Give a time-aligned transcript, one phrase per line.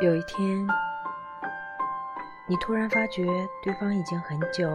[0.00, 0.66] 有一天，
[2.46, 3.22] 你突然发觉
[3.62, 4.74] 对方已经很久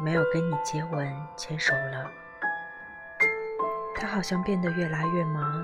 [0.00, 2.10] 没有跟你接吻、牵手了，
[3.94, 5.62] 他好像变得越来越忙，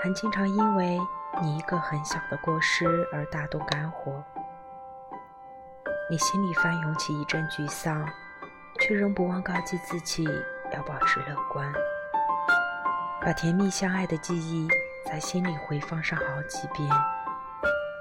[0.00, 1.00] 还经常因为
[1.42, 4.22] 你一个很小的过失而大动肝火。
[6.08, 8.08] 你心里翻涌起一阵沮丧，
[8.78, 10.24] 却仍不忘告诫自己
[10.72, 11.72] 要保持乐观，
[13.20, 14.68] 把甜蜜相爱的记忆
[15.06, 16.88] 在心里回放上好几遍。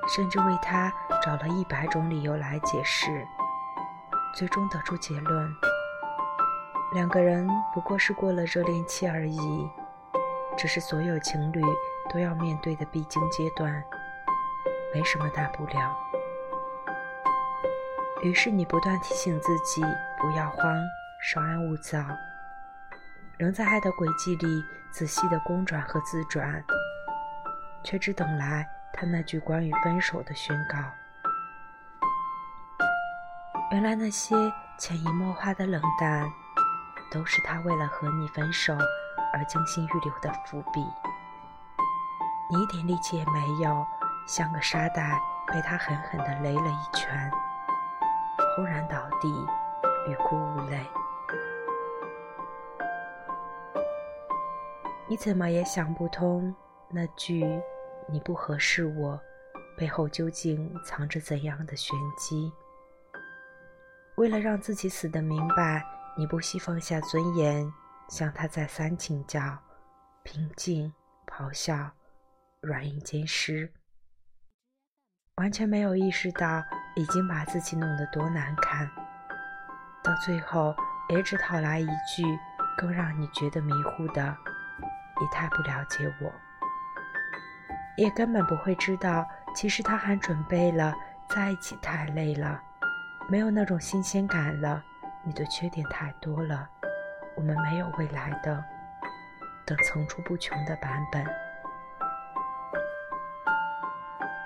[0.10, 0.92] 甚至为他
[1.24, 3.28] 找了一百种理由来解释，
[4.34, 5.56] 最终得出结论：
[6.94, 9.70] 两个人不过是过了热恋期而已，
[10.58, 11.62] 这是所有情侣
[12.12, 13.84] 都要面对的必经阶段，
[14.92, 15.96] 没什么大不了。
[18.24, 19.82] 于是你不断提醒自己
[20.18, 20.76] 不要慌，
[21.22, 22.00] 稍安勿躁，
[23.38, 26.62] 仍在爱的轨迹里仔细的公转和自转，
[27.84, 28.68] 却只等来。
[28.94, 30.78] 他那句关于分手的宣告，
[33.72, 34.36] 原来那些
[34.78, 36.30] 潜移默化的冷淡，
[37.10, 38.76] 都是他为了和你分手
[39.34, 40.86] 而精心预留的伏笔。
[42.52, 43.86] 你一点力气也没有，
[44.28, 45.18] 像个沙袋
[45.48, 47.32] 被他狠狠地擂了一拳，
[48.56, 49.48] 轰然倒地，
[50.10, 50.86] 欲哭无泪。
[55.08, 56.54] 你怎么也想不通
[56.90, 57.62] 那句。
[58.12, 59.20] 你不合适我，
[59.78, 62.52] 背后究竟藏着怎样的玄机？
[64.18, 65.86] 为了让自己死得明白，
[66.18, 67.72] 你不惜放下尊严，
[68.10, 69.58] 向他再三请教，
[70.24, 70.92] 平静、
[71.28, 71.92] 咆哮、
[72.62, 73.72] 软硬兼施，
[75.36, 76.64] 完全没有意识到
[76.96, 78.90] 已经把自己弄得多难看。
[80.04, 80.76] 到最后，
[81.10, 82.24] 也只讨来一句
[82.78, 84.36] 更让你觉得迷糊的
[85.22, 86.34] ：“你太不了解我。”
[88.00, 90.96] 也根本不会知道，其实他还准备了
[91.28, 92.58] 在一起太累了，
[93.28, 94.82] 没有那种新鲜感了。
[95.22, 96.66] 你的缺点太多了，
[97.36, 98.64] 我们没有未来的，
[99.66, 101.26] 等层出不穷的版本。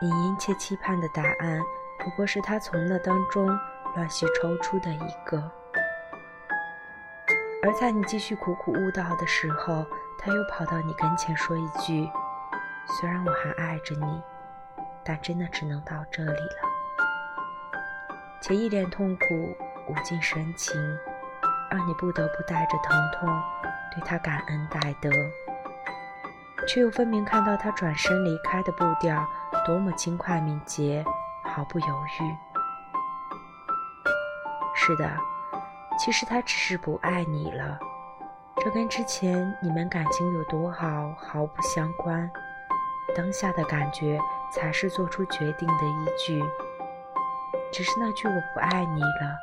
[0.01, 1.61] 你殷切期盼的答案，
[2.03, 3.47] 不过是他从那当中
[3.95, 5.51] 乱序抽出的一个。
[7.61, 9.85] 而在你继续苦苦悟道的时候，
[10.17, 12.09] 他又跑到你跟前说一句。
[12.85, 14.21] 虽然我还爱着你，
[15.03, 16.73] 但真的只能到这里了。
[18.41, 19.25] 且一脸痛苦、
[19.87, 20.75] 无尽深情，
[21.71, 23.41] 让你不得不带着疼痛
[23.91, 25.09] 对他感恩戴德，
[26.67, 29.25] 却又分明看到他转身离开的步调
[29.65, 31.03] 多么轻快敏捷，
[31.43, 32.35] 毫不犹豫。
[34.75, 35.09] 是的，
[35.97, 37.79] 其实他只是不爱你了，
[38.57, 42.29] 这跟之前你们感情有多好毫不相关。
[43.15, 44.19] 当下的感觉
[44.51, 46.43] 才是做出决定的依据。
[47.71, 49.37] 只是那句“我不爱你了”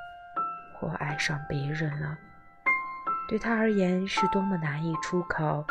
[0.79, 2.17] 或爱上别人了，
[3.29, 5.65] 对他而言是多么难以出口。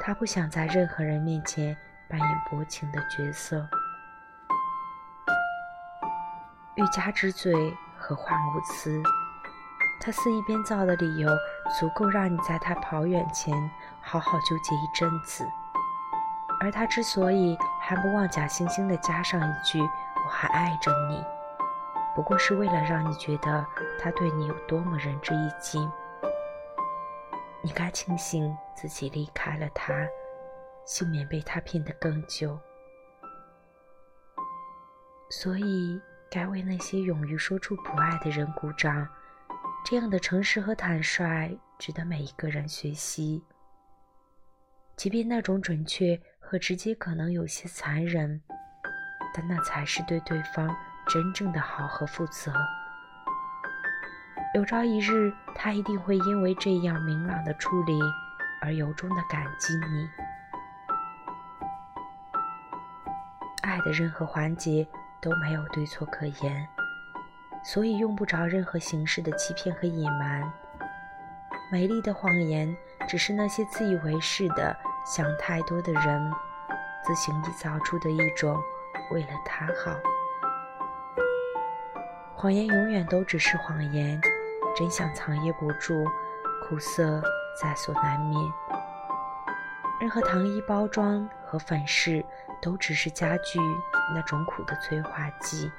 [0.00, 1.76] 他不想在任何人面前
[2.08, 3.68] 扮演薄情的角色。
[6.76, 9.02] 欲加之罪，何患无辞？
[10.00, 11.28] 他肆意编造的理由，
[11.78, 13.52] 足够让你在他跑远前
[14.00, 15.44] 好好纠结一阵子。
[16.60, 19.80] 而他之所以还不忘假惺惺地加上一句
[20.26, 21.24] “我还爱着你”，
[22.16, 23.64] 不过是为了让你觉得
[23.98, 25.88] 他对你有多么仁至义尽。
[27.62, 29.92] 你该庆幸自己离开了他，
[30.84, 32.58] 幸免被他骗得更久。
[35.30, 39.06] 所以，该为那些勇于说出不爱的人鼓掌。
[39.84, 43.44] 这样的诚实和坦率，值得每一个人学习。
[44.96, 46.20] 即便那种准确。
[46.50, 48.40] 和直接可能有些残忍，
[49.34, 50.74] 但那才是对对方
[51.06, 52.50] 真正的好和负责。
[54.54, 58.00] 有朝一日，他一定会因为这样明朗的处理
[58.62, 60.08] 而由衷的感激你。
[63.60, 64.88] 爱的任何环节
[65.20, 66.66] 都没有对错可言，
[67.62, 70.50] 所以用不着任何形式的欺骗和隐瞒。
[71.70, 72.74] 美丽的谎言，
[73.06, 74.74] 只是那些自以为是的。
[75.08, 76.30] 想太多的人，
[77.02, 78.62] 自行臆造出的一种
[79.10, 79.98] 为了他好。
[82.34, 84.20] 谎言永远都只是谎言，
[84.76, 86.04] 真相藏掖不住，
[86.62, 87.22] 苦涩
[87.58, 88.38] 在所难免。
[89.98, 92.22] 任何糖衣包装和粉饰，
[92.60, 93.58] 都只是加剧
[94.14, 95.72] 那种苦的催化剂。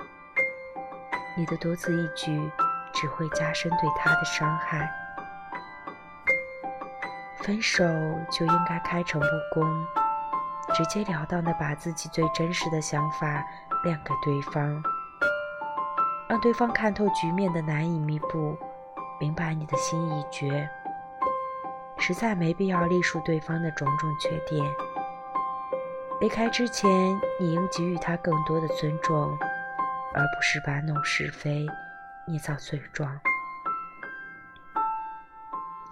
[1.38, 2.52] 你的多此一举，
[2.92, 4.92] 只会加深对他的伤害。
[7.50, 7.84] 分手
[8.30, 9.66] 就应该开诚布公，
[10.76, 13.44] 直截了当的把自己最真实的想法
[13.84, 14.84] 亮给对方，
[16.30, 18.56] 让对方看透局面的难以弥补，
[19.20, 20.70] 明白你的心已决。
[21.98, 24.64] 实在没必要历述对方的种种缺点。
[26.22, 26.88] 离开之前，
[27.40, 29.36] 你应给予他更多的尊重，
[30.14, 31.66] 而不是搬弄是非、
[32.28, 33.20] 捏造罪状。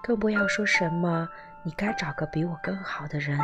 [0.07, 1.27] 更不要说什么
[1.63, 3.37] “你该找个比我更好的人”，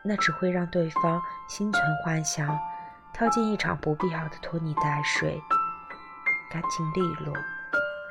[0.00, 2.56] 那只会让对方心存幻想，
[3.12, 5.42] 跳进一场不必要的拖泥带水。
[6.48, 7.34] 干净利落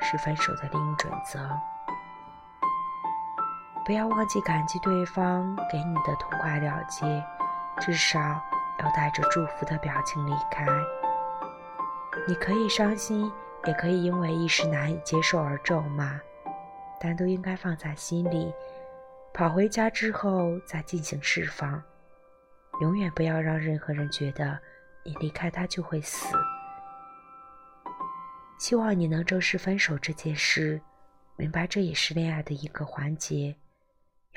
[0.02, 1.40] 是分手的另一准则。
[3.86, 7.24] 不要忘记感激对方给你的痛快了结，
[7.80, 8.20] 至少
[8.80, 10.66] 要带着祝福的表情离开。
[12.28, 13.32] 你可以伤心，
[13.64, 16.20] 也可以因为一时难以接受而咒骂，
[17.00, 18.52] 但都应该放在心里。
[19.32, 21.82] 跑回家之后再进行释放。
[22.80, 24.58] 永远不要让任何人觉得
[25.04, 26.36] 你离开他就会死。
[28.58, 30.80] 希望你能正视分手这件事，
[31.36, 33.56] 明白这也是恋爱的一个环节。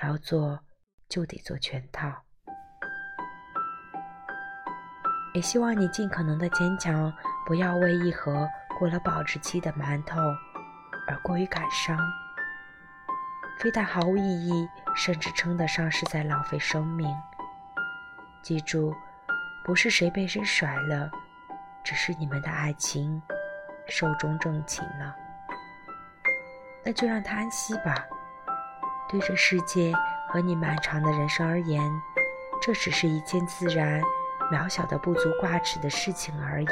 [0.03, 0.59] 要做
[1.09, 2.11] 就得做全套，
[5.33, 7.11] 也希望你尽可能的坚强，
[7.47, 10.19] 不要为一盒过了保质期的馒头
[11.07, 11.97] 而过于感伤。
[13.59, 17.11] 非但毫无意义，甚至称得上是在浪费生命。
[18.43, 18.95] 记住，
[19.63, 21.09] 不是谁被谁甩了，
[21.83, 23.21] 只是你们的爱情
[23.87, 25.15] 寿终正寝了。
[26.85, 27.95] 那就让他安息吧。
[29.09, 29.91] 对这世界
[30.29, 31.81] 和你漫长的人生而言，
[32.61, 34.01] 这只是一件自然、
[34.51, 36.67] 渺小的、不足挂齿的事情而已。